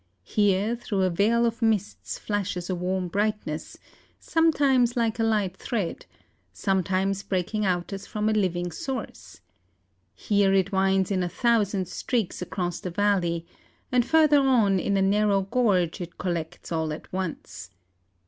[0.23, 3.77] Here, through a veil of mists, flashes a warm brightness,
[4.19, 6.07] sometimes like a light thread,
[6.51, 9.41] sometimes breaking out as from a living source.
[10.15, 13.45] Here, it winds in a thousand streaks across the valley,
[13.91, 17.69] and further on, in a narrow gorge, it collects all at once.